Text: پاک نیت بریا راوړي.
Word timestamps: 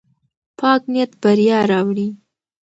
پاک 0.59 0.81
نیت 0.93 1.11
بریا 1.21 1.59
راوړي. 1.71 2.07